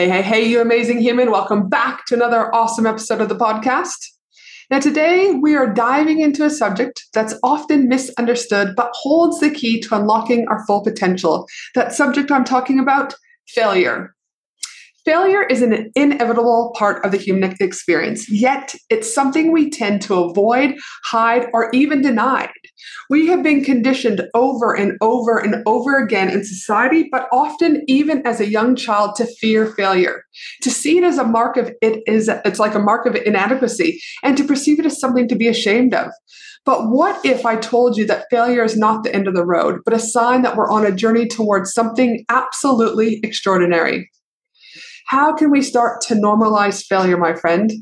Hey, 0.00 0.08
hey, 0.08 0.22
hey, 0.22 0.48
you 0.48 0.62
amazing 0.62 1.02
human. 1.02 1.30
Welcome 1.30 1.68
back 1.68 2.06
to 2.06 2.14
another 2.14 2.54
awesome 2.54 2.86
episode 2.86 3.20
of 3.20 3.28
the 3.28 3.36
podcast. 3.36 3.98
Now, 4.70 4.78
today 4.78 5.32
we 5.32 5.54
are 5.54 5.66
diving 5.66 6.20
into 6.20 6.42
a 6.42 6.48
subject 6.48 7.04
that's 7.12 7.34
often 7.42 7.86
misunderstood 7.86 8.74
but 8.74 8.92
holds 8.94 9.40
the 9.40 9.50
key 9.50 9.78
to 9.80 9.94
unlocking 9.94 10.48
our 10.48 10.64
full 10.64 10.82
potential. 10.82 11.46
That 11.74 11.92
subject 11.92 12.32
I'm 12.32 12.44
talking 12.44 12.78
about 12.78 13.14
failure. 13.46 14.14
Failure 15.04 15.42
is 15.44 15.62
an 15.62 15.90
inevitable 15.94 16.74
part 16.76 17.02
of 17.04 17.12
the 17.12 17.16
human 17.16 17.54
experience, 17.58 18.30
yet 18.30 18.74
it's 18.90 19.12
something 19.12 19.50
we 19.50 19.70
tend 19.70 20.02
to 20.02 20.14
avoid, 20.14 20.74
hide, 21.04 21.46
or 21.54 21.70
even 21.72 22.02
deny. 22.02 22.50
We 23.08 23.26
have 23.28 23.42
been 23.42 23.64
conditioned 23.64 24.28
over 24.34 24.76
and 24.76 24.98
over 25.00 25.38
and 25.38 25.62
over 25.66 25.98
again 25.98 26.28
in 26.28 26.44
society, 26.44 27.08
but 27.10 27.28
often 27.32 27.82
even 27.88 28.26
as 28.26 28.40
a 28.40 28.50
young 28.50 28.76
child 28.76 29.16
to 29.16 29.26
fear 29.26 29.66
failure, 29.66 30.22
to 30.62 30.70
see 30.70 30.98
it 30.98 31.04
as 31.04 31.16
a 31.16 31.24
mark 31.24 31.56
of 31.56 31.72
it 31.80 32.02
is 32.06 32.28
it's 32.44 32.58
like 32.58 32.74
a 32.74 32.78
mark 32.78 33.06
of 33.06 33.14
inadequacy, 33.14 34.00
and 34.22 34.36
to 34.36 34.44
perceive 34.44 34.78
it 34.78 34.86
as 34.86 35.00
something 35.00 35.28
to 35.28 35.36
be 35.36 35.48
ashamed 35.48 35.94
of. 35.94 36.10
But 36.66 36.90
what 36.90 37.24
if 37.24 37.46
I 37.46 37.56
told 37.56 37.96
you 37.96 38.06
that 38.06 38.26
failure 38.30 38.62
is 38.62 38.76
not 38.76 39.02
the 39.02 39.14
end 39.14 39.26
of 39.26 39.34
the 39.34 39.46
road, 39.46 39.80
but 39.84 39.94
a 39.94 39.98
sign 39.98 40.42
that 40.42 40.56
we're 40.56 40.70
on 40.70 40.84
a 40.84 40.92
journey 40.92 41.26
towards 41.26 41.72
something 41.72 42.22
absolutely 42.28 43.18
extraordinary? 43.22 44.10
How 45.10 45.34
can 45.34 45.50
we 45.50 45.60
start 45.60 46.00
to 46.02 46.14
normalize 46.14 46.86
failure, 46.86 47.16
my 47.16 47.34
friend? 47.34 47.72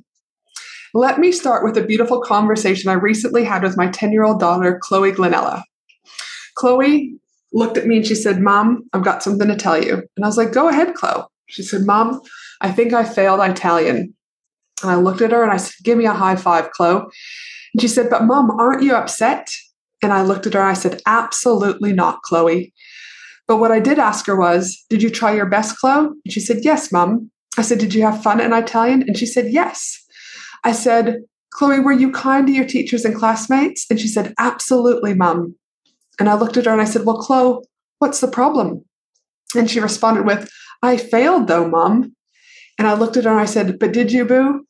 Let 0.94 1.18
me 1.18 1.30
start 1.30 1.62
with 1.62 1.76
a 1.76 1.84
beautiful 1.84 2.22
conversation 2.22 2.88
I 2.88 2.94
recently 2.94 3.44
had 3.44 3.62
with 3.62 3.76
my 3.76 3.88
10 3.88 4.12
year 4.12 4.24
old 4.24 4.40
daughter, 4.40 4.80
Chloe 4.82 5.12
Glenella. 5.12 5.62
Chloe 6.56 7.18
looked 7.52 7.76
at 7.76 7.86
me 7.86 7.98
and 7.98 8.06
she 8.06 8.14
said, 8.14 8.40
Mom, 8.40 8.88
I've 8.94 9.04
got 9.04 9.22
something 9.22 9.46
to 9.46 9.56
tell 9.56 9.78
you. 9.78 10.02
And 10.16 10.24
I 10.24 10.26
was 10.26 10.38
like, 10.38 10.52
Go 10.52 10.70
ahead, 10.70 10.94
Chloe. 10.94 11.24
She 11.48 11.62
said, 11.62 11.82
Mom, 11.82 12.18
I 12.62 12.72
think 12.72 12.94
I 12.94 13.04
failed 13.04 13.40
Italian. 13.40 14.14
And 14.82 14.90
I 14.90 14.94
looked 14.94 15.20
at 15.20 15.32
her 15.32 15.42
and 15.42 15.52
I 15.52 15.58
said, 15.58 15.74
Give 15.84 15.98
me 15.98 16.06
a 16.06 16.14
high 16.14 16.36
five, 16.36 16.70
Chloe. 16.70 17.02
And 17.74 17.82
she 17.82 17.88
said, 17.88 18.08
But 18.08 18.24
mom, 18.24 18.52
aren't 18.52 18.82
you 18.82 18.94
upset? 18.94 19.50
And 20.00 20.14
I 20.14 20.22
looked 20.22 20.46
at 20.46 20.54
her 20.54 20.60
and 20.60 20.70
I 20.70 20.72
said, 20.72 21.02
Absolutely 21.04 21.92
not, 21.92 22.22
Chloe. 22.22 22.72
But 23.48 23.56
what 23.56 23.72
I 23.72 23.80
did 23.80 23.98
ask 23.98 24.26
her 24.26 24.36
was, 24.36 24.84
Did 24.90 25.02
you 25.02 25.10
try 25.10 25.34
your 25.34 25.46
best, 25.46 25.78
Chloe? 25.78 26.08
And 26.08 26.32
she 26.32 26.40
said, 26.40 26.58
Yes, 26.62 26.92
Mom. 26.92 27.30
I 27.56 27.62
said, 27.62 27.78
Did 27.78 27.94
you 27.94 28.02
have 28.02 28.22
fun 28.22 28.40
in 28.40 28.52
Italian? 28.52 29.02
And 29.02 29.16
she 29.16 29.26
said, 29.26 29.50
Yes. 29.50 30.04
I 30.64 30.72
said, 30.72 31.22
Chloe, 31.50 31.80
were 31.80 31.92
you 31.92 32.12
kind 32.12 32.46
to 32.46 32.52
your 32.52 32.66
teachers 32.66 33.04
and 33.04 33.16
classmates? 33.16 33.86
And 33.90 33.98
she 33.98 34.06
said, 34.06 34.34
Absolutely, 34.38 35.14
Mom. 35.14 35.56
And 36.20 36.28
I 36.28 36.34
looked 36.34 36.56
at 36.56 36.66
her 36.66 36.72
and 36.72 36.80
I 36.80 36.84
said, 36.84 37.06
Well, 37.06 37.18
Chloe, 37.18 37.64
what's 37.98 38.20
the 38.20 38.28
problem? 38.28 38.84
And 39.56 39.70
she 39.70 39.80
responded 39.80 40.26
with, 40.26 40.50
I 40.82 40.98
failed 40.98 41.48
though, 41.48 41.68
Mom. 41.68 42.14
And 42.78 42.86
I 42.86 42.94
looked 42.94 43.16
at 43.16 43.24
her 43.24 43.30
and 43.30 43.40
I 43.40 43.46
said, 43.46 43.78
But 43.78 43.92
did 43.92 44.12
you, 44.12 44.26
Boo? 44.26 44.64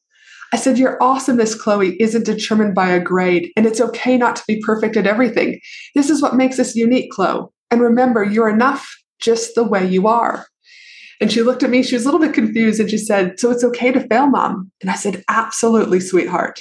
I 0.52 0.56
said, 0.56 0.78
Your 0.78 1.02
awesomeness, 1.02 1.60
Chloe, 1.60 2.00
isn't 2.00 2.24
determined 2.24 2.76
by 2.76 2.90
a 2.90 3.00
grade, 3.00 3.50
and 3.56 3.66
it's 3.66 3.80
okay 3.80 4.16
not 4.16 4.36
to 4.36 4.44
be 4.46 4.62
perfect 4.64 4.96
at 4.96 5.06
everything. 5.06 5.58
This 5.96 6.08
is 6.08 6.22
what 6.22 6.36
makes 6.36 6.58
us 6.58 6.76
unique, 6.76 7.10
Chloe. 7.10 7.48
And 7.70 7.80
remember, 7.80 8.24
you're 8.24 8.48
enough 8.48 8.88
just 9.20 9.54
the 9.54 9.64
way 9.64 9.86
you 9.86 10.06
are. 10.06 10.46
And 11.20 11.32
she 11.32 11.42
looked 11.42 11.62
at 11.62 11.70
me, 11.70 11.82
she 11.82 11.96
was 11.96 12.04
a 12.04 12.10
little 12.10 12.24
bit 12.24 12.34
confused, 12.34 12.80
and 12.80 12.88
she 12.88 12.98
said, 12.98 13.40
So 13.40 13.50
it's 13.50 13.64
okay 13.64 13.90
to 13.90 14.06
fail, 14.06 14.28
mom? 14.28 14.70
And 14.80 14.90
I 14.90 14.94
said, 14.94 15.24
Absolutely, 15.28 16.00
sweetheart. 16.00 16.60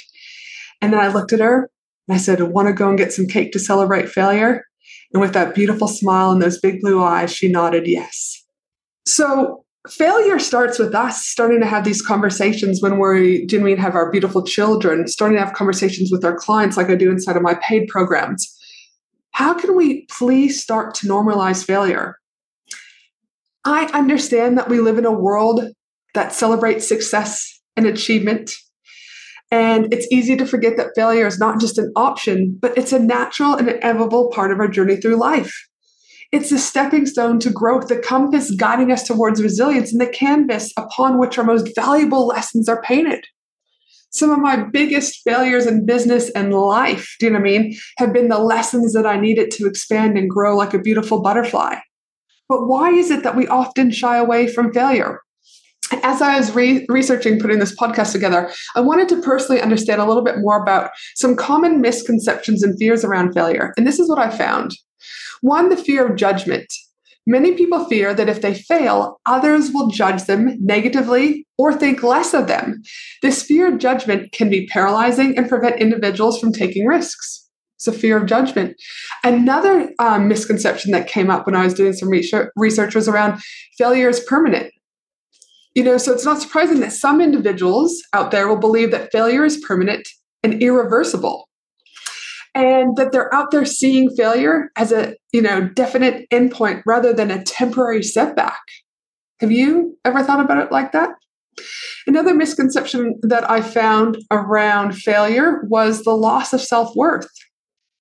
And 0.80 0.92
then 0.92 1.00
I 1.00 1.08
looked 1.08 1.32
at 1.32 1.40
her 1.40 1.70
and 2.08 2.14
I 2.14 2.18
said, 2.18 2.42
Want 2.42 2.66
to 2.68 2.74
go 2.74 2.88
and 2.88 2.98
get 2.98 3.12
some 3.12 3.26
cake 3.26 3.52
to 3.52 3.58
celebrate 3.58 4.08
failure? 4.08 4.64
And 5.12 5.20
with 5.20 5.32
that 5.32 5.54
beautiful 5.54 5.88
smile 5.88 6.32
and 6.32 6.42
those 6.42 6.60
big 6.60 6.80
blue 6.80 7.02
eyes, 7.02 7.32
she 7.32 7.50
nodded 7.50 7.86
yes. 7.86 8.44
So 9.06 9.64
failure 9.88 10.38
starts 10.38 10.78
with 10.78 10.94
us 10.94 11.24
starting 11.24 11.60
to 11.60 11.66
have 11.66 11.84
these 11.84 12.02
conversations 12.02 12.82
when 12.82 12.98
we 12.98 13.46
genuinely 13.46 13.80
have 13.80 13.94
our 13.94 14.10
beautiful 14.10 14.42
children, 14.42 15.06
starting 15.06 15.38
to 15.38 15.44
have 15.44 15.54
conversations 15.54 16.10
with 16.10 16.24
our 16.24 16.36
clients 16.36 16.76
like 16.76 16.90
I 16.90 16.94
do 16.94 17.10
inside 17.10 17.36
of 17.36 17.42
my 17.42 17.54
paid 17.54 17.88
programs 17.88 18.57
how 19.38 19.54
can 19.54 19.76
we 19.76 20.04
please 20.06 20.60
start 20.60 20.96
to 20.96 21.06
normalize 21.06 21.64
failure? 21.64 22.16
I 23.64 23.84
understand 23.94 24.58
that 24.58 24.68
we 24.68 24.80
live 24.80 24.98
in 24.98 25.04
a 25.04 25.12
world 25.12 25.60
that 26.14 26.32
celebrates 26.32 26.88
success 26.88 27.48
and 27.76 27.86
achievement. 27.86 28.50
And 29.52 29.94
it's 29.94 30.08
easy 30.10 30.34
to 30.38 30.44
forget 30.44 30.76
that 30.76 30.90
failure 30.96 31.24
is 31.24 31.38
not 31.38 31.60
just 31.60 31.78
an 31.78 31.92
option, 31.94 32.58
but 32.60 32.76
it's 32.76 32.92
a 32.92 32.98
natural 32.98 33.54
and 33.54 33.68
inevitable 33.68 34.28
part 34.34 34.50
of 34.50 34.58
our 34.58 34.66
journey 34.66 34.96
through 34.96 35.20
life. 35.20 35.54
It's 36.32 36.50
a 36.50 36.58
stepping 36.58 37.06
stone 37.06 37.38
to 37.38 37.50
growth, 37.50 37.86
the 37.86 38.00
compass 38.00 38.50
guiding 38.50 38.90
us 38.90 39.04
towards 39.04 39.40
resilience, 39.40 39.92
and 39.92 40.00
the 40.00 40.08
canvas 40.08 40.72
upon 40.76 41.16
which 41.16 41.38
our 41.38 41.44
most 41.44 41.76
valuable 41.76 42.26
lessons 42.26 42.68
are 42.68 42.82
painted 42.82 43.24
some 44.10 44.30
of 44.30 44.38
my 44.38 44.56
biggest 44.56 45.20
failures 45.22 45.66
in 45.66 45.86
business 45.86 46.30
and 46.30 46.54
life, 46.54 47.16
do 47.18 47.26
you 47.26 47.32
know 47.32 47.38
what 47.38 47.48
I 47.48 47.50
mean, 47.50 47.76
have 47.98 48.12
been 48.12 48.28
the 48.28 48.38
lessons 48.38 48.92
that 48.94 49.06
I 49.06 49.18
needed 49.18 49.50
to 49.52 49.66
expand 49.66 50.16
and 50.16 50.30
grow 50.30 50.56
like 50.56 50.74
a 50.74 50.78
beautiful 50.78 51.20
butterfly. 51.20 51.76
But 52.48 52.66
why 52.66 52.90
is 52.90 53.10
it 53.10 53.22
that 53.22 53.36
we 53.36 53.46
often 53.48 53.90
shy 53.90 54.16
away 54.16 54.46
from 54.46 54.72
failure? 54.72 55.20
As 56.02 56.20
I 56.20 56.36
was 56.36 56.54
re- 56.54 56.86
researching 56.88 57.38
putting 57.38 57.58
this 57.58 57.76
podcast 57.76 58.12
together, 58.12 58.50
I 58.74 58.80
wanted 58.80 59.08
to 59.10 59.22
personally 59.22 59.60
understand 59.60 60.00
a 60.00 60.06
little 60.06 60.24
bit 60.24 60.38
more 60.38 60.60
about 60.60 60.90
some 61.14 61.36
common 61.36 61.80
misconceptions 61.80 62.62
and 62.62 62.78
fears 62.78 63.04
around 63.04 63.32
failure. 63.32 63.72
And 63.76 63.86
this 63.86 63.98
is 63.98 64.08
what 64.08 64.18
I 64.18 64.30
found. 64.30 64.72
One, 65.40 65.68
the 65.68 65.76
fear 65.76 66.06
of 66.06 66.16
judgment. 66.16 66.66
Many 67.30 67.52
people 67.52 67.84
fear 67.84 68.14
that 68.14 68.30
if 68.30 68.40
they 68.40 68.54
fail, 68.54 69.20
others 69.26 69.70
will 69.70 69.88
judge 69.88 70.24
them 70.24 70.56
negatively 70.60 71.46
or 71.58 71.74
think 71.74 72.02
less 72.02 72.32
of 72.32 72.46
them. 72.46 72.80
This 73.20 73.42
fear 73.42 73.70
of 73.70 73.78
judgment 73.78 74.32
can 74.32 74.48
be 74.48 74.66
paralyzing 74.68 75.36
and 75.36 75.46
prevent 75.46 75.78
individuals 75.78 76.40
from 76.40 76.52
taking 76.52 76.86
risks. 76.86 77.46
It's 77.76 77.86
a 77.86 77.92
fear 77.92 78.16
of 78.16 78.24
judgment. 78.24 78.76
Another 79.22 79.90
um, 79.98 80.26
misconception 80.26 80.90
that 80.92 81.06
came 81.06 81.28
up 81.28 81.44
when 81.44 81.54
I 81.54 81.64
was 81.64 81.74
doing 81.74 81.92
some 81.92 82.08
research, 82.08 82.50
research 82.56 82.94
was 82.94 83.08
around 83.08 83.42
failure 83.76 84.08
is 84.08 84.20
permanent. 84.20 84.72
You 85.74 85.84
know, 85.84 85.98
so 85.98 86.14
it's 86.14 86.24
not 86.24 86.40
surprising 86.40 86.80
that 86.80 86.92
some 86.92 87.20
individuals 87.20 87.94
out 88.14 88.30
there 88.30 88.48
will 88.48 88.56
believe 88.56 88.90
that 88.92 89.12
failure 89.12 89.44
is 89.44 89.62
permanent 89.68 90.08
and 90.42 90.62
irreversible 90.62 91.47
and 92.58 92.96
that 92.96 93.12
they're 93.12 93.32
out 93.32 93.52
there 93.52 93.64
seeing 93.64 94.10
failure 94.16 94.70
as 94.74 94.90
a 94.90 95.14
you 95.32 95.40
know 95.40 95.68
definite 95.68 96.28
endpoint 96.30 96.82
rather 96.84 97.12
than 97.12 97.30
a 97.30 97.42
temporary 97.44 98.02
setback. 98.02 98.60
Have 99.40 99.52
you 99.52 99.96
ever 100.04 100.22
thought 100.24 100.40
about 100.40 100.58
it 100.58 100.72
like 100.72 100.92
that? 100.92 101.10
Another 102.06 102.34
misconception 102.34 103.18
that 103.22 103.48
i 103.48 103.60
found 103.60 104.18
around 104.30 104.96
failure 104.96 105.62
was 105.68 106.02
the 106.02 106.14
loss 106.14 106.52
of 106.52 106.60
self-worth. 106.60 107.28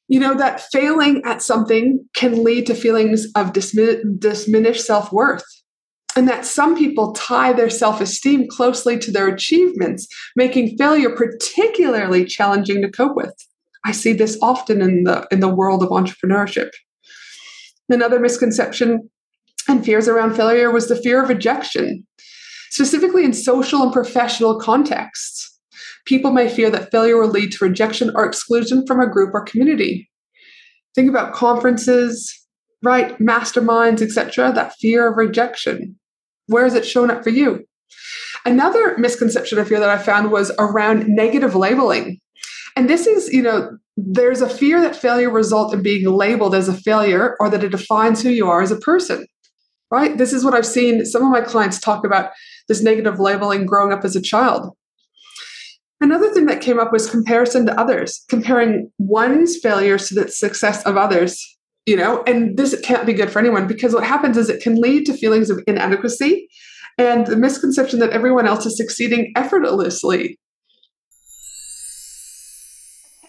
You 0.07 0.19
know 0.19 0.33
that 0.35 0.61
failing 0.71 1.21
at 1.23 1.41
something 1.41 2.03
can 2.15 2.43
lead 2.43 2.65
to 2.67 2.73
feelings 2.73 3.27
of 3.35 3.53
dismi- 3.53 4.01
diminished 4.19 4.85
self-worth 4.85 5.45
and 6.15 6.27
that 6.27 6.45
some 6.45 6.75
people 6.75 7.13
tie 7.13 7.53
their 7.53 7.69
self 7.69 8.01
esteem 8.01 8.47
closely 8.49 8.97
to 8.97 9.11
their 9.11 9.27
achievements, 9.27 10.07
making 10.35 10.75
failure 10.75 11.15
particularly 11.15 12.25
challenging 12.25 12.81
to 12.81 12.89
cope 12.89 13.15
with. 13.15 13.35
I 13.87 13.93
see 13.93 14.11
this 14.11 14.37
often 14.41 14.81
in 14.81 15.05
the, 15.05 15.25
in 15.31 15.39
the 15.39 15.47
world 15.47 15.81
of 15.81 15.89
entrepreneurship. 15.89 16.71
Another 17.87 18.19
misconception 18.19 19.09
and 19.69 19.85
fears 19.85 20.09
around 20.09 20.35
failure 20.35 20.69
was 20.71 20.89
the 20.89 20.95
fear 20.97 21.23
of 21.23 21.29
rejection, 21.29 22.05
specifically 22.69 23.23
in 23.23 23.31
social 23.31 23.81
and 23.81 23.93
professional 23.93 24.59
contexts. 24.59 25.57
People 26.05 26.31
may 26.31 26.49
fear 26.49 26.69
that 26.69 26.91
failure 26.91 27.17
will 27.17 27.29
lead 27.29 27.53
to 27.53 27.63
rejection 27.63 28.11
or 28.13 28.25
exclusion 28.25 28.85
from 28.85 28.99
a 28.99 29.09
group 29.09 29.33
or 29.33 29.45
community. 29.45 30.09
Think 30.93 31.09
about 31.09 31.33
conferences, 31.33 32.45
right? 32.83 33.17
Masterminds, 33.19 34.01
etc. 34.01 34.51
That 34.51 34.73
fear 34.81 35.07
of 35.07 35.17
rejection. 35.17 35.97
Where 36.47 36.65
is 36.65 36.73
it 36.73 36.85
showing 36.85 37.09
up 37.09 37.23
for 37.23 37.29
you? 37.29 37.65
Another 38.45 38.97
misconception 38.97 39.59
I 39.59 39.63
fear 39.63 39.79
that 39.79 39.89
I 39.89 39.97
found 39.97 40.29
was 40.29 40.51
around 40.59 41.07
negative 41.07 41.55
labeling. 41.55 42.19
And 42.77 42.87
this 42.87 43.07
is, 43.07 43.33
you 43.33 43.41
know, 43.41 43.75
there's 43.97 44.41
a 44.41 44.47
fear 44.47 44.79
that 44.81 44.95
failure 44.95 45.31
result 45.31 45.73
in 45.73 45.81
being 45.81 46.05
labeled 46.05 46.53
as 46.53 46.69
a 46.69 46.73
failure 46.73 47.35
or 47.39 47.49
that 47.49 47.63
it 47.63 47.69
defines 47.69 48.21
who 48.21 48.29
you 48.29 48.47
are 48.47 48.61
as 48.61 48.69
a 48.69 48.77
person. 48.77 49.25
Right? 49.89 50.15
This 50.15 50.31
is 50.31 50.45
what 50.45 50.53
I've 50.53 50.65
seen 50.65 51.03
some 51.03 51.23
of 51.23 51.31
my 51.31 51.41
clients 51.41 51.79
talk 51.79 52.05
about 52.05 52.29
this 52.67 52.83
negative 52.83 53.19
labeling 53.19 53.65
growing 53.65 53.91
up 53.91 54.05
as 54.05 54.15
a 54.15 54.21
child. 54.21 54.75
Another 55.99 56.31
thing 56.31 56.45
that 56.45 56.61
came 56.61 56.79
up 56.79 56.91
was 56.91 57.09
comparison 57.09 57.65
to 57.65 57.79
others, 57.79 58.23
comparing 58.29 58.91
one's 58.99 59.57
failures 59.57 60.07
to 60.09 60.13
the 60.13 60.29
success 60.29 60.85
of 60.85 60.97
others 60.97 61.57
you 61.87 61.95
know 61.95 62.21
and 62.27 62.57
this 62.57 62.79
can't 62.81 63.07
be 63.07 63.13
good 63.13 63.31
for 63.31 63.39
anyone 63.39 63.65
because 63.65 63.93
what 63.93 64.03
happens 64.03 64.37
is 64.37 64.49
it 64.49 64.61
can 64.61 64.75
lead 64.75 65.05
to 65.05 65.13
feelings 65.13 65.49
of 65.49 65.63
inadequacy 65.65 66.47
and 66.99 67.25
the 67.27 67.37
misconception 67.37 67.99
that 67.99 68.09
everyone 68.09 68.45
else 68.45 68.65
is 68.65 68.77
succeeding 68.77 69.31
effortlessly 69.35 70.37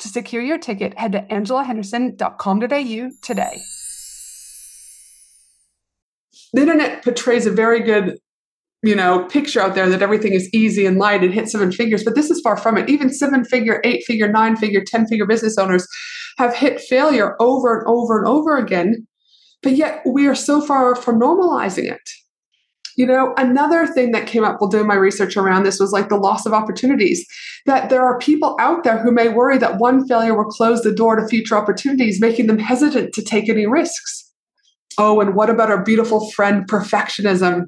To 0.00 0.08
secure 0.08 0.42
your 0.42 0.58
ticket, 0.58 0.98
head 0.98 1.12
to 1.12 1.22
angelahenderson.com.au 1.22 3.10
today. 3.22 3.62
The 6.52 6.60
internet 6.60 7.02
portrays 7.02 7.46
a 7.46 7.50
very 7.50 7.80
good 7.80 8.18
you 8.84 8.94
know 8.94 9.24
picture 9.24 9.60
out 9.60 9.74
there 9.74 9.88
that 9.88 10.02
everything 10.02 10.34
is 10.34 10.48
easy 10.52 10.84
and 10.84 10.98
light 10.98 11.24
and 11.24 11.32
hit 11.32 11.48
seven 11.48 11.72
figures 11.72 12.04
but 12.04 12.14
this 12.14 12.30
is 12.30 12.40
far 12.42 12.56
from 12.56 12.76
it 12.76 12.88
even 12.88 13.12
seven 13.12 13.44
figure 13.44 13.80
eight 13.82 14.04
figure 14.04 14.30
nine 14.30 14.56
figure 14.56 14.84
ten 14.86 15.06
figure 15.06 15.26
business 15.26 15.56
owners 15.56 15.88
have 16.36 16.54
hit 16.54 16.80
failure 16.80 17.34
over 17.40 17.78
and 17.78 17.86
over 17.88 18.18
and 18.18 18.28
over 18.28 18.56
again 18.58 19.06
but 19.62 19.72
yet 19.72 20.02
we 20.06 20.26
are 20.26 20.34
so 20.34 20.60
far 20.60 20.94
from 20.94 21.18
normalizing 21.18 21.90
it 21.90 22.10
you 22.96 23.06
know 23.06 23.34
another 23.36 23.86
thing 23.86 24.12
that 24.12 24.26
came 24.26 24.44
up 24.44 24.60
while 24.60 24.70
doing 24.70 24.86
my 24.86 24.94
research 24.94 25.36
around 25.36 25.62
this 25.62 25.80
was 25.80 25.92
like 25.92 26.08
the 26.08 26.16
loss 26.16 26.46
of 26.46 26.52
opportunities 26.52 27.26
that 27.66 27.90
there 27.90 28.04
are 28.04 28.18
people 28.18 28.56
out 28.60 28.84
there 28.84 28.98
who 28.98 29.10
may 29.10 29.28
worry 29.28 29.58
that 29.58 29.78
one 29.78 30.06
failure 30.06 30.36
will 30.36 30.50
close 30.50 30.82
the 30.82 30.94
door 30.94 31.16
to 31.16 31.26
future 31.26 31.56
opportunities 31.56 32.20
making 32.20 32.46
them 32.46 32.58
hesitant 32.58 33.12
to 33.12 33.22
take 33.22 33.48
any 33.48 33.66
risks 33.66 34.32
oh 34.98 35.20
and 35.20 35.34
what 35.34 35.50
about 35.50 35.70
our 35.70 35.82
beautiful 35.82 36.30
friend 36.30 36.68
perfectionism 36.68 37.66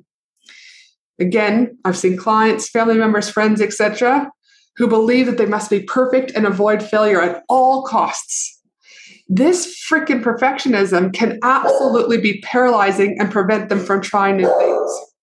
Again, 1.19 1.79
I've 1.84 1.96
seen 1.96 2.17
clients, 2.17 2.69
family 2.69 2.99
members, 2.99 3.31
friends, 3.31 3.61
etc., 3.61 4.31
who 4.76 4.87
believe 4.87 5.26
that 5.26 5.38
they 5.38 5.46
must 5.46 5.70
be 5.70 5.81
perfect 5.81 6.32
and 6.32 6.46
avoid 6.46 6.82
failure 6.82 7.22
at 7.22 7.43
all 7.49 7.82
costs. 7.82 8.61
This 9.29 9.82
freaking 9.90 10.22
perfectionism 10.22 11.12
can 11.14 11.38
absolutely 11.43 12.20
be 12.20 12.40
paralyzing 12.43 13.17
and 13.19 13.31
prevent 13.31 13.70
them 13.70 13.81
from 13.81 14.02
trying 14.02 14.37
new 14.37 14.58
things. 14.58 15.16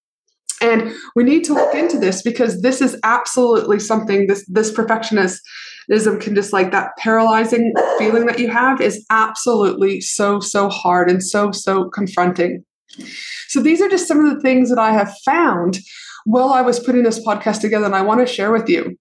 And 0.63 0.93
we 1.13 1.25
need 1.25 1.43
to 1.43 1.53
look 1.53 1.75
into 1.75 1.99
this 1.99 2.21
because 2.21 2.61
this 2.61 2.79
is 2.79 2.97
absolutely 3.03 3.79
something 3.79 4.27
this 4.27 4.45
this 4.47 4.71
perfectionism 4.71 6.21
can 6.21 6.35
just 6.35 6.53
like 6.53 6.71
that 6.71 6.91
paralyzing 6.97 7.73
feeling 7.97 8.25
that 8.27 8.39
you 8.39 8.47
have 8.47 8.79
is 8.79 9.05
absolutely 9.09 9.99
so 9.99 10.39
so 10.39 10.69
hard 10.69 11.09
and 11.09 11.21
so 11.21 11.51
so 11.51 11.89
confronting. 11.89 12.63
So 13.49 13.61
these 13.61 13.81
are 13.81 13.89
just 13.89 14.07
some 14.07 14.23
of 14.23 14.33
the 14.33 14.41
things 14.41 14.69
that 14.69 14.79
I 14.79 14.93
have 14.93 15.13
found 15.25 15.79
while 16.25 16.53
I 16.53 16.61
was 16.61 16.79
putting 16.79 17.03
this 17.03 17.19
podcast 17.19 17.59
together 17.59 17.85
and 17.85 17.95
I 17.95 18.01
want 18.01 18.25
to 18.25 18.33
share 18.33 18.51
with 18.51 18.69
you. 18.69 18.97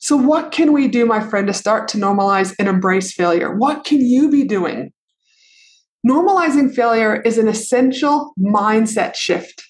So, 0.00 0.16
what 0.16 0.50
can 0.50 0.72
we 0.72 0.88
do, 0.88 1.04
my 1.06 1.20
friend, 1.20 1.46
to 1.46 1.52
start 1.52 1.86
to 1.88 1.98
normalize 1.98 2.54
and 2.58 2.66
embrace 2.66 3.12
failure? 3.12 3.54
What 3.54 3.84
can 3.84 4.00
you 4.00 4.30
be 4.30 4.44
doing? 4.44 4.92
Normalizing 6.08 6.74
failure 6.74 7.20
is 7.20 7.36
an 7.36 7.46
essential 7.46 8.32
mindset 8.40 9.14
shift 9.14 9.69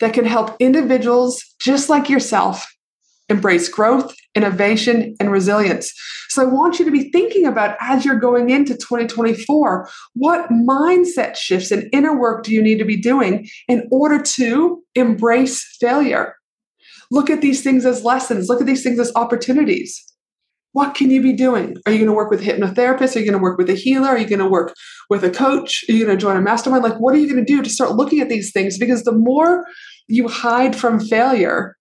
that 0.00 0.14
can 0.14 0.24
help 0.24 0.56
individuals 0.58 1.42
just 1.60 1.88
like 1.88 2.08
yourself 2.08 2.66
embrace 3.30 3.68
growth, 3.68 4.14
innovation, 4.34 5.14
and 5.20 5.30
resilience. 5.30 5.94
So 6.28 6.42
I 6.42 6.46
want 6.46 6.78
you 6.78 6.84
to 6.84 6.90
be 6.90 7.10
thinking 7.10 7.46
about 7.46 7.76
as 7.80 8.04
you're 8.04 8.18
going 8.18 8.50
into 8.50 8.74
2024, 8.74 9.88
what 10.14 10.50
mindset 10.50 11.36
shifts 11.36 11.70
and 11.70 11.88
inner 11.92 12.18
work 12.18 12.42
do 12.42 12.52
you 12.52 12.60
need 12.60 12.78
to 12.78 12.84
be 12.84 12.96
doing 12.96 13.48
in 13.68 13.88
order 13.90 14.20
to 14.20 14.82
embrace 14.94 15.64
failure? 15.80 16.34
Look 17.10 17.30
at 17.30 17.40
these 17.40 17.62
things 17.62 17.86
as 17.86 18.04
lessons, 18.04 18.48
look 18.48 18.60
at 18.60 18.66
these 18.66 18.82
things 18.82 18.98
as 18.98 19.12
opportunities. 19.14 20.09
What 20.72 20.94
can 20.94 21.10
you 21.10 21.20
be 21.20 21.32
doing? 21.32 21.76
Are 21.84 21.92
you 21.92 21.98
going 21.98 22.08
to 22.08 22.14
work 22.14 22.30
with 22.30 22.42
a 22.42 22.44
hypnotherapist? 22.44 23.16
Are 23.16 23.18
you 23.18 23.24
going 23.24 23.38
to 23.38 23.42
work 23.42 23.58
with 23.58 23.70
a 23.70 23.74
healer? 23.74 24.08
Are 24.08 24.18
you 24.18 24.28
going 24.28 24.38
to 24.38 24.48
work 24.48 24.72
with 25.08 25.24
a 25.24 25.30
coach? 25.30 25.84
Are 25.88 25.92
you 25.92 26.04
going 26.04 26.16
to 26.16 26.20
join 26.20 26.36
a 26.36 26.40
mastermind? 26.40 26.84
Like, 26.84 27.00
what 27.00 27.14
are 27.14 27.18
you 27.18 27.28
going 27.28 27.44
to 27.44 27.52
do 27.52 27.60
to 27.60 27.70
start 27.70 27.96
looking 27.96 28.20
at 28.20 28.28
these 28.28 28.52
things? 28.52 28.78
Because 28.78 29.02
the 29.02 29.12
more 29.12 29.64
you 30.06 30.28
hide 30.28 30.76
from 30.76 31.00
failure, 31.00 31.76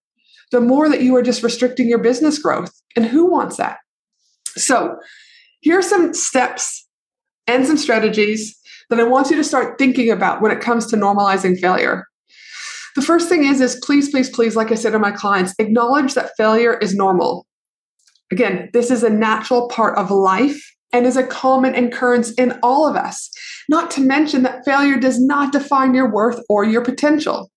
the 0.51 0.61
more 0.61 0.89
that 0.89 1.03
you 1.03 1.15
are 1.15 1.21
just 1.21 1.43
restricting 1.43 1.87
your 1.87 1.99
business 1.99 2.39
growth. 2.39 2.71
And 2.95 3.05
who 3.05 3.29
wants 3.29 3.57
that? 3.57 3.77
So, 4.55 4.97
here 5.61 5.77
are 5.77 5.83
some 5.83 6.13
steps 6.13 6.87
and 7.45 7.67
some 7.67 7.77
strategies 7.77 8.57
that 8.89 8.99
I 8.99 9.03
want 9.03 9.29
you 9.29 9.35
to 9.35 9.43
start 9.43 9.77
thinking 9.77 10.09
about 10.09 10.41
when 10.41 10.51
it 10.51 10.61
comes 10.61 10.87
to 10.87 10.97
normalizing 10.97 11.59
failure. 11.59 12.05
The 12.95 13.01
first 13.01 13.29
thing 13.29 13.45
is 13.45 13.61
is 13.61 13.79
please 13.83 14.09
please 14.09 14.29
please 14.29 14.55
like 14.55 14.71
I 14.71 14.75
said 14.75 14.91
to 14.91 14.99
my 14.99 15.11
clients, 15.11 15.53
acknowledge 15.59 16.15
that 16.15 16.31
failure 16.37 16.77
is 16.77 16.95
normal. 16.95 17.45
Again, 18.31 18.69
this 18.73 18.91
is 18.91 19.03
a 19.03 19.09
natural 19.09 19.67
part 19.69 19.97
of 19.97 20.11
life 20.11 20.61
and 20.91 21.05
is 21.05 21.17
a 21.17 21.25
common 21.25 21.75
occurrence 21.75 22.31
in 22.31 22.57
all 22.63 22.87
of 22.87 22.95
us. 22.95 23.29
Not 23.67 23.91
to 23.91 24.01
mention 24.01 24.43
that 24.43 24.65
failure 24.65 24.97
does 24.97 25.19
not 25.19 25.51
define 25.51 25.93
your 25.93 26.11
worth 26.11 26.39
or 26.49 26.63
your 26.63 26.83
potential. 26.83 27.51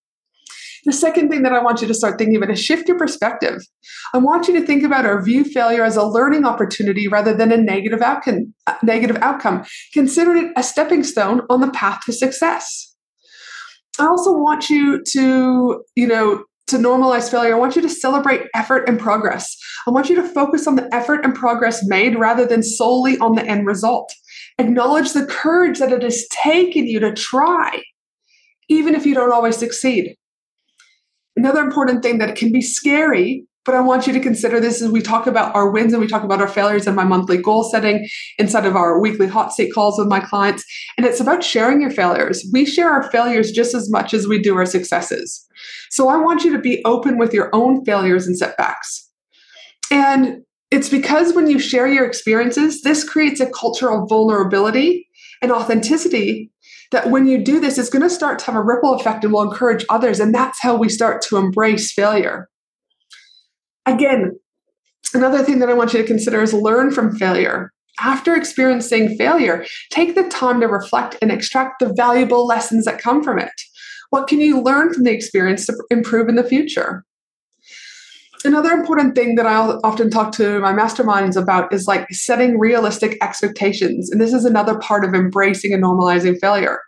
The 0.85 0.93
second 0.93 1.29
thing 1.29 1.43
that 1.43 1.53
I 1.53 1.63
want 1.63 1.81
you 1.81 1.87
to 1.87 1.95
start 1.95 2.19
thinking 2.19 2.37
about 2.37 2.51
is 2.51 2.61
shift 2.61 2.89
your 2.89 2.99
perspective. 2.99 3.63
I 4.13 4.19
want 4.19 4.49
you 4.49 4.59
to 4.59 4.67
think 4.67 4.83
about 4.83 5.07
or 5.07 5.23
view 5.23 5.45
failure 5.45 5.85
as 5.85 5.97
a 5.97 6.05
learning 6.05 6.45
opportunity 6.45 7.07
rather 7.07 7.33
than 7.33 7.53
a 7.53 7.57
negative 7.57 8.03
outcome. 8.03 8.53
Negative 8.83 9.17
outcome. 9.23 9.65
Consider 9.93 10.35
it 10.35 10.53
a 10.57 10.63
stepping 10.63 11.05
stone 11.05 11.43
on 11.49 11.61
the 11.61 11.71
path 11.71 12.01
to 12.07 12.13
success. 12.13 12.97
I 14.01 14.07
also 14.07 14.33
want 14.33 14.71
you 14.71 15.03
to, 15.11 15.85
you 15.95 16.07
know, 16.09 16.45
to 16.69 16.77
normalize 16.77 17.31
failure, 17.31 17.55
I 17.55 17.59
want 17.59 17.77
you 17.77 17.83
to 17.83 17.89
celebrate 17.89 18.43
effort 18.55 18.89
and 18.89 18.99
progress. 18.99 19.57
I 19.87 19.91
want 19.91 20.09
you 20.09 20.17
to 20.17 20.29
focus 20.29 20.67
on 20.67 20.77
the 20.77 20.89
effort 20.95 21.25
and 21.25 21.35
progress 21.35 21.87
made 21.87 22.19
rather 22.19 22.47
than 22.47 22.63
solely 22.63 23.19
on 23.19 23.35
the 23.35 23.45
end 23.45 23.67
result. 23.67 24.13
Acknowledge 24.59 25.13
the 25.13 25.27
courage 25.27 25.79
that 25.79 25.93
it 25.93 26.03
has 26.03 26.27
taken 26.29 26.87
you 26.87 27.01
to 27.01 27.13
try, 27.13 27.83
even 28.69 28.95
if 28.95 29.05
you 29.05 29.15
don't 29.15 29.33
always 29.33 29.57
succeed. 29.57 30.17
Another 31.37 31.61
important 31.61 32.03
thing 32.03 32.19
that 32.19 32.37
can 32.37 32.53
be 32.53 32.61
scary, 32.61 33.47
but 33.65 33.75
I 33.75 33.81
want 33.81 34.07
you 34.07 34.13
to 34.13 34.21
consider 34.21 34.59
this 34.59 34.83
as 34.83 34.91
we 34.91 35.01
talk 35.01 35.27
about 35.27 35.55
our 35.55 35.71
wins 35.71 35.93
and 35.93 36.01
we 36.03 36.09
talk 36.09 36.25
about 36.25 36.41
our 36.41 36.49
failures 36.49 36.87
in 36.87 36.95
my 36.95 37.05
monthly 37.05 37.37
goal 37.37 37.63
setting 37.63 38.09
inside 38.39 38.67
of 38.67 38.75
our 38.75 39.01
weekly 39.01 39.29
hot 39.29 39.53
seat 39.53 39.73
calls 39.73 39.99
with 39.99 40.09
my 40.09 40.21
clients. 40.21 40.65
And 40.97 41.07
it's 41.07 41.21
about 41.21 41.45
sharing 41.45 41.81
your 41.81 41.91
failures. 41.91 42.45
We 42.53 42.67
share 42.67 42.91
our 42.91 43.09
failures 43.11 43.53
just 43.53 43.75
as 43.75 43.91
much 43.91 44.15
as 44.15 44.27
we 44.27 44.41
do 44.41 44.57
our 44.57 44.67
successes. 44.67 45.47
So 45.91 46.09
I 46.09 46.17
want 46.17 46.43
you 46.43 46.53
to 46.53 46.59
be 46.59 46.83
open 46.85 47.19
with 47.19 47.33
your 47.33 47.51
own 47.53 47.85
failures 47.85 48.27
and 48.27 48.37
setbacks. 48.37 49.09
And 49.91 50.43
it's 50.71 50.89
because 50.89 51.35
when 51.35 51.49
you 51.49 51.59
share 51.59 51.87
your 51.87 52.07
experiences, 52.07 52.83
this 52.83 53.09
creates 53.09 53.41
a 53.41 53.51
culture 53.51 53.93
of 53.93 54.09
vulnerability 54.09 55.07
and 55.41 55.53
authenticity 55.53 56.51
that 56.91 57.11
when 57.11 57.27
you 57.27 57.43
do 57.43 57.61
this, 57.61 57.79
it's 57.79 57.91
going 57.91 58.03
to 58.03 58.11
start 58.11 58.39
to 58.39 58.47
have 58.47 58.55
a 58.55 58.63
ripple 58.63 58.95
effect 58.95 59.25
and 59.25 59.33
will 59.33 59.43
encourage 59.43 59.85
others. 59.89 60.19
And 60.19 60.35
that's 60.35 60.61
how 60.61 60.77
we 60.77 60.89
start 60.89 61.23
to 61.23 61.37
embrace 61.37 61.93
failure. 61.93 62.49
Again, 63.87 64.39
another 65.15 65.43
thing 65.43 65.59
that 65.59 65.69
I 65.69 65.75
want 65.75 65.93
you 65.93 66.01
to 66.01 66.07
consider 66.07 66.43
is 66.43 66.55
learn 66.55 66.91
from 66.91 67.17
failure. 67.17 67.73
After 68.01 68.35
experiencing 68.35 69.17
failure, 69.17 69.67
take 69.91 70.15
the 70.15 70.29
time 70.29 70.61
to 70.61 70.67
reflect 70.67 71.17
and 71.21 71.31
extract 71.31 71.81
the 71.81 71.93
valuable 71.93 72.47
lessons 72.47 72.85
that 72.87 73.01
come 73.01 73.23
from 73.23 73.39
it. 73.39 73.53
What 74.11 74.29
can 74.29 74.41
you 74.41 74.61
learn 74.61 74.93
from 74.93 75.05
the 75.05 75.13
experience 75.13 75.67
to 75.67 75.75
improve 75.91 76.29
in 76.29 76.37
the 76.37 76.45
future? 76.45 77.05
another 78.45 78.71
important 78.71 79.15
thing 79.15 79.37
that 79.37 79.47
I 79.47 79.55
often 79.85 80.11
talk 80.11 80.33
to 80.33 80.59
my 80.61 80.73
masterminds 80.73 81.41
about 81.41 81.73
is 81.73 81.87
like 81.87 82.11
setting 82.11 82.59
realistic 82.59 83.17
expectations. 83.23 84.11
And 84.11 84.21
this 84.21 84.33
is 84.33 84.45
another 84.45 84.79
part 84.79 85.05
of 85.05 85.15
embracing 85.15 85.73
and 85.73 85.83
normalizing 85.83 86.39
failure. 86.41 86.81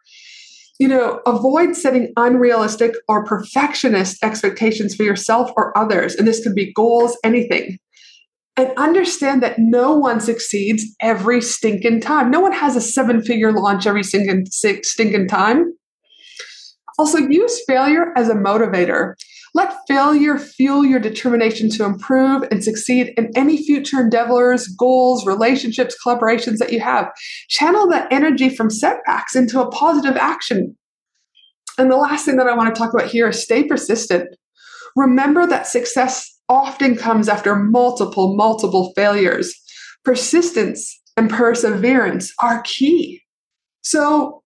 You 0.78 0.88
know, 0.88 1.20
avoid 1.24 1.76
setting 1.76 2.12
unrealistic 2.16 2.94
or 3.08 3.24
perfectionist 3.24 4.22
expectations 4.24 4.94
for 4.94 5.04
yourself 5.04 5.50
or 5.56 5.76
others. 5.78 6.14
And 6.16 6.26
this 6.26 6.42
could 6.42 6.54
be 6.54 6.72
goals, 6.72 7.16
anything. 7.22 7.78
And 8.56 8.72
understand 8.76 9.42
that 9.42 9.58
no 9.58 9.96
one 9.96 10.20
succeeds 10.20 10.84
every 11.00 11.40
stinking 11.40 12.00
time. 12.00 12.30
No 12.30 12.40
one 12.40 12.52
has 12.52 12.76
a 12.76 12.80
seven 12.80 13.22
figure 13.22 13.52
launch 13.52 13.86
every 13.86 14.04
stinking, 14.04 14.46
stinking 14.46 15.28
time. 15.28 15.72
Also, 16.98 17.18
use 17.18 17.60
failure 17.66 18.12
as 18.16 18.28
a 18.28 18.34
motivator. 18.34 19.14
Let 19.54 19.76
failure 19.86 20.36
fuel 20.36 20.84
your 20.84 20.98
determination 20.98 21.70
to 21.70 21.84
improve 21.84 22.42
and 22.50 22.62
succeed 22.62 23.14
in 23.16 23.30
any 23.36 23.56
future 23.56 24.00
endeavors, 24.00 24.66
goals, 24.66 25.24
relationships, 25.26 25.96
collaborations 26.04 26.58
that 26.58 26.72
you 26.72 26.80
have. 26.80 27.10
Channel 27.48 27.88
that 27.90 28.12
energy 28.12 28.48
from 28.48 28.68
setbacks 28.68 29.36
into 29.36 29.60
a 29.60 29.70
positive 29.70 30.16
action. 30.16 30.76
And 31.78 31.90
the 31.90 31.96
last 31.96 32.24
thing 32.24 32.36
that 32.36 32.48
I 32.48 32.56
want 32.56 32.74
to 32.74 32.78
talk 32.78 32.92
about 32.92 33.10
here 33.10 33.28
is 33.28 33.42
stay 33.42 33.64
persistent. 33.64 34.28
Remember 34.96 35.46
that 35.46 35.66
success 35.66 36.30
often 36.48 36.96
comes 36.96 37.28
after 37.28 37.56
multiple, 37.56 38.36
multiple 38.36 38.92
failures. 38.94 39.54
Persistence 40.04 41.00
and 41.16 41.30
perseverance 41.30 42.32
are 42.40 42.62
key. 42.62 43.22
So 43.82 44.43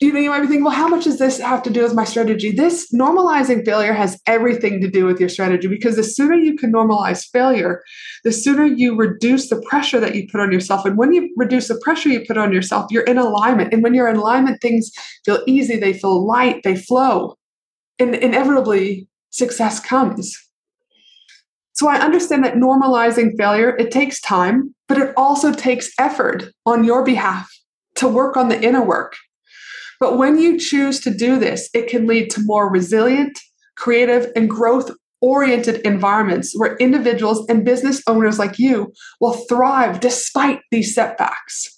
you 0.00 0.14
know, 0.14 0.18
you 0.18 0.30
might 0.30 0.40
be 0.40 0.46
thinking, 0.46 0.64
well, 0.64 0.72
how 0.72 0.88
much 0.88 1.04
does 1.04 1.18
this 1.18 1.38
have 1.40 1.62
to 1.62 1.70
do 1.70 1.82
with 1.82 1.92
my 1.92 2.04
strategy? 2.04 2.50
This 2.50 2.90
normalizing 2.90 3.66
failure 3.66 3.92
has 3.92 4.18
everything 4.26 4.80
to 4.80 4.90
do 4.90 5.04
with 5.04 5.20
your 5.20 5.28
strategy 5.28 5.68
because 5.68 5.96
the 5.96 6.02
sooner 6.02 6.36
you 6.36 6.56
can 6.56 6.72
normalize 6.72 7.26
failure, 7.30 7.82
the 8.24 8.32
sooner 8.32 8.64
you 8.64 8.96
reduce 8.96 9.50
the 9.50 9.60
pressure 9.68 10.00
that 10.00 10.14
you 10.14 10.26
put 10.32 10.40
on 10.40 10.52
yourself. 10.52 10.86
And 10.86 10.96
when 10.96 11.12
you 11.12 11.30
reduce 11.36 11.68
the 11.68 11.78
pressure 11.82 12.08
you 12.08 12.24
put 12.26 12.38
on 12.38 12.50
yourself, 12.50 12.90
you're 12.90 13.04
in 13.04 13.18
alignment. 13.18 13.74
And 13.74 13.82
when 13.82 13.92
you're 13.92 14.08
in 14.08 14.16
alignment, 14.16 14.62
things 14.62 14.90
feel 15.26 15.42
easy, 15.46 15.76
they 15.76 15.92
feel 15.92 16.26
light, 16.26 16.62
they 16.64 16.76
flow. 16.76 17.36
And 17.98 18.14
inevitably, 18.14 19.06
success 19.28 19.80
comes. 19.80 20.34
So 21.74 21.88
I 21.88 21.98
understand 21.98 22.42
that 22.44 22.54
normalizing 22.54 23.36
failure, 23.36 23.76
it 23.76 23.90
takes 23.90 24.18
time, 24.22 24.74
but 24.88 24.96
it 24.96 25.12
also 25.14 25.52
takes 25.52 25.90
effort 25.98 26.44
on 26.64 26.84
your 26.84 27.04
behalf 27.04 27.50
to 27.96 28.08
work 28.08 28.38
on 28.38 28.48
the 28.48 28.62
inner 28.62 28.82
work 28.82 29.14
but 30.00 30.16
when 30.16 30.38
you 30.38 30.58
choose 30.58 30.98
to 31.00 31.14
do 31.14 31.38
this, 31.38 31.68
it 31.74 31.88
can 31.88 32.06
lead 32.06 32.30
to 32.30 32.42
more 32.44 32.72
resilient, 32.72 33.38
creative, 33.76 34.32
and 34.34 34.48
growth 34.48 34.90
oriented 35.20 35.82
environments 35.82 36.54
where 36.56 36.76
individuals 36.76 37.44
and 37.50 37.64
business 37.64 38.02
owners 38.06 38.38
like 38.38 38.58
you 38.58 38.90
will 39.20 39.34
thrive 39.48 40.00
despite 40.00 40.60
these 40.70 40.94
setbacks. 40.94 41.76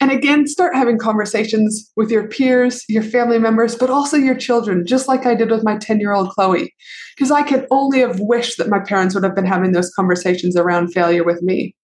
And 0.00 0.10
again, 0.10 0.46
start 0.46 0.74
having 0.74 0.98
conversations 0.98 1.90
with 1.96 2.10
your 2.10 2.28
peers, 2.28 2.84
your 2.88 3.02
family 3.02 3.38
members, 3.38 3.74
but 3.74 3.88
also 3.88 4.18
your 4.18 4.34
children, 4.34 4.84
just 4.86 5.08
like 5.08 5.24
I 5.24 5.34
did 5.34 5.50
with 5.50 5.64
my 5.64 5.78
10 5.78 6.00
year 6.00 6.12
old 6.12 6.30
Chloe. 6.30 6.74
Because 7.16 7.30
I 7.30 7.42
can 7.42 7.66
only 7.70 8.00
have 8.00 8.20
wished 8.20 8.58
that 8.58 8.68
my 8.68 8.80
parents 8.80 9.14
would 9.14 9.24
have 9.24 9.34
been 9.34 9.46
having 9.46 9.72
those 9.72 9.90
conversations 9.94 10.56
around 10.56 10.92
failure 10.92 11.24
with 11.24 11.40
me 11.40 11.74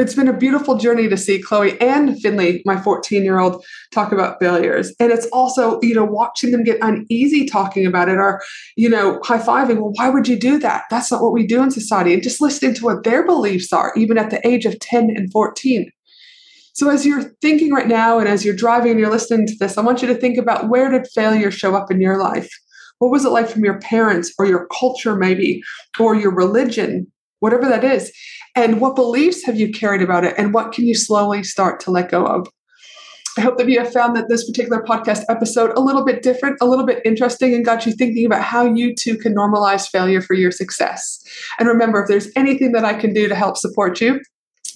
it's 0.00 0.14
been 0.14 0.28
a 0.28 0.36
beautiful 0.36 0.78
journey 0.78 1.08
to 1.08 1.16
see 1.16 1.42
Chloe 1.42 1.78
and 1.80 2.20
Finley, 2.20 2.62
my 2.64 2.80
14 2.80 3.22
year 3.22 3.38
old, 3.38 3.64
talk 3.92 4.12
about 4.12 4.40
failures. 4.40 4.94
And 4.98 5.12
it's 5.12 5.26
also, 5.26 5.78
you 5.82 5.94
know, 5.94 6.04
watching 6.04 6.52
them 6.52 6.64
get 6.64 6.78
uneasy 6.80 7.46
talking 7.46 7.86
about 7.86 8.08
it 8.08 8.16
or, 8.16 8.40
you 8.76 8.88
know, 8.88 9.20
high 9.22 9.38
fiving. 9.38 9.76
Well, 9.76 9.92
why 9.94 10.08
would 10.08 10.26
you 10.26 10.38
do 10.38 10.58
that? 10.60 10.84
That's 10.90 11.12
not 11.12 11.22
what 11.22 11.34
we 11.34 11.46
do 11.46 11.62
in 11.62 11.70
society. 11.70 12.14
And 12.14 12.22
just 12.22 12.40
listening 12.40 12.74
to 12.76 12.84
what 12.84 13.04
their 13.04 13.26
beliefs 13.26 13.72
are, 13.72 13.92
even 13.94 14.16
at 14.16 14.30
the 14.30 14.46
age 14.46 14.64
of 14.64 14.78
10 14.80 15.10
and 15.14 15.30
14. 15.30 15.90
So, 16.72 16.88
as 16.88 17.04
you're 17.04 17.34
thinking 17.42 17.72
right 17.72 17.88
now 17.88 18.18
and 18.18 18.28
as 18.28 18.42
you're 18.42 18.56
driving 18.56 18.92
and 18.92 19.00
you're 19.00 19.10
listening 19.10 19.46
to 19.48 19.54
this, 19.60 19.76
I 19.76 19.82
want 19.82 20.00
you 20.00 20.08
to 20.08 20.14
think 20.14 20.38
about 20.38 20.70
where 20.70 20.90
did 20.90 21.08
failure 21.14 21.50
show 21.50 21.74
up 21.74 21.90
in 21.90 22.00
your 22.00 22.18
life? 22.18 22.48
What 23.00 23.10
was 23.10 23.24
it 23.24 23.30
like 23.30 23.48
from 23.48 23.64
your 23.64 23.78
parents 23.80 24.32
or 24.38 24.46
your 24.46 24.66
culture, 24.68 25.14
maybe, 25.14 25.62
or 25.98 26.14
your 26.14 26.34
religion, 26.34 27.06
whatever 27.40 27.68
that 27.68 27.84
is? 27.84 28.12
And 28.56 28.80
what 28.80 28.96
beliefs 28.96 29.44
have 29.44 29.58
you 29.58 29.70
carried 29.70 30.02
about 30.02 30.24
it? 30.24 30.34
And 30.36 30.52
what 30.52 30.72
can 30.72 30.86
you 30.86 30.94
slowly 30.94 31.42
start 31.42 31.80
to 31.80 31.90
let 31.90 32.10
go 32.10 32.26
of? 32.26 32.48
I 33.38 33.42
hope 33.42 33.58
that 33.58 33.68
you 33.68 33.78
have 33.78 33.92
found 33.92 34.16
that 34.16 34.28
this 34.28 34.44
particular 34.44 34.82
podcast 34.82 35.22
episode 35.28 35.70
a 35.76 35.80
little 35.80 36.04
bit 36.04 36.22
different, 36.22 36.56
a 36.60 36.66
little 36.66 36.84
bit 36.84 37.00
interesting, 37.04 37.54
and 37.54 37.64
got 37.64 37.86
you 37.86 37.92
thinking 37.92 38.26
about 38.26 38.42
how 38.42 38.64
you 38.64 38.92
too 38.94 39.16
can 39.16 39.34
normalize 39.34 39.88
failure 39.88 40.20
for 40.20 40.34
your 40.34 40.50
success. 40.50 41.22
And 41.58 41.68
remember, 41.68 42.02
if 42.02 42.08
there's 42.08 42.28
anything 42.34 42.72
that 42.72 42.84
I 42.84 42.94
can 42.94 43.12
do 43.12 43.28
to 43.28 43.34
help 43.34 43.56
support 43.56 44.00
you, 44.00 44.20